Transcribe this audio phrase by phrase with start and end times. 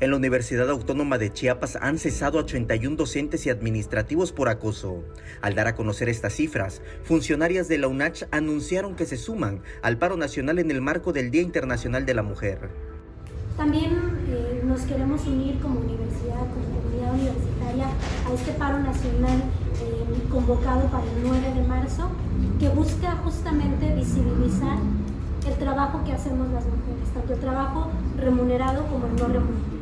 [0.00, 5.04] En la Universidad Autónoma de Chiapas han cesado a 81 docentes y administrativos por acoso.
[5.42, 9.98] Al dar a conocer estas cifras, funcionarias de la UNACH anunciaron que se suman al
[9.98, 12.70] paro nacional en el marco del Día Internacional de la Mujer.
[13.58, 13.92] También
[14.26, 17.88] eh, nos queremos unir como universidad, como comunidad universitaria,
[18.26, 19.38] a este paro nacional
[19.82, 22.10] eh, convocado para el 9 de marzo,
[22.58, 24.78] que busca justamente visibilizar
[25.46, 29.79] el trabajo que hacemos las mujeres, tanto el trabajo remunerado como el no remunerado.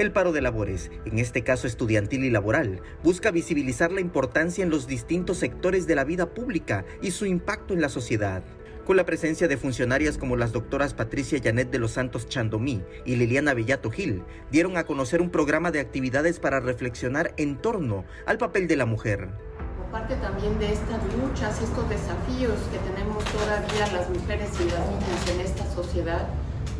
[0.00, 4.70] El paro de labores, en este caso estudiantil y laboral, busca visibilizar la importancia en
[4.70, 8.42] los distintos sectores de la vida pública y su impacto en la sociedad.
[8.86, 13.16] Con la presencia de funcionarias como las doctoras Patricia Janet de los Santos Chandomí y
[13.16, 18.38] Liliana Bellato Gil, dieron a conocer un programa de actividades para reflexionar en torno al
[18.38, 19.28] papel de la mujer.
[19.76, 24.80] Por parte también de estas luchas, estos desafíos que tenemos todavía las mujeres y las
[24.88, 26.26] niñas en esta sociedad,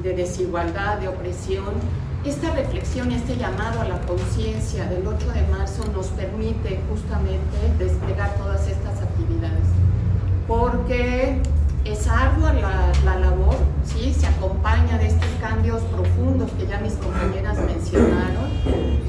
[0.02, 1.74] de desigualdad, de opresión,
[2.24, 8.34] esta reflexión, este llamado a la conciencia del 8 de marzo nos permite justamente desplegar
[8.36, 9.64] todas estas actividades,
[10.46, 11.40] porque
[11.86, 14.12] es ardua la, labor, ¿sí?
[14.12, 18.50] se acompaña de estos cambios profundos que ya mis compañeras mencionaron,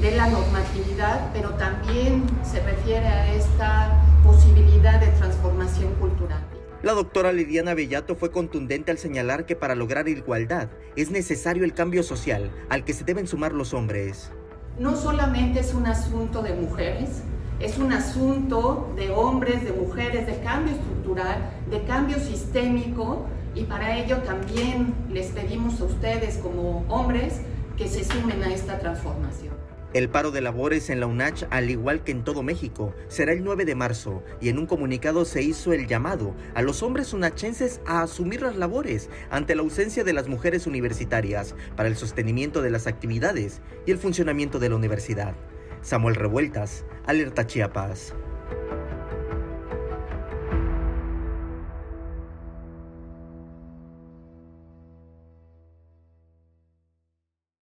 [0.00, 3.90] de la normatividad, pero también se refiere a esta
[4.24, 6.40] posibilidad de transformación cultural.
[6.82, 11.74] La doctora Lidiana Bellato fue contundente al señalar que para lograr igualdad es necesario el
[11.74, 14.32] cambio social al que se deben sumar los hombres.
[14.78, 17.22] No solamente es un asunto de mujeres,
[17.60, 23.96] es un asunto de hombres, de mujeres, de cambio estructural, de cambio sistémico y para
[23.96, 27.42] ello también les pedimos a ustedes como hombres
[27.76, 29.54] que se sumen a esta transformación.
[29.94, 33.44] El paro de labores en la UNACH, al igual que en todo México, será el
[33.44, 37.82] 9 de marzo y en un comunicado se hizo el llamado a los hombres unachenses
[37.86, 42.70] a asumir las labores ante la ausencia de las mujeres universitarias para el sostenimiento de
[42.70, 45.34] las actividades y el funcionamiento de la universidad.
[45.82, 48.14] Samuel Revueltas, Alerta Chiapas.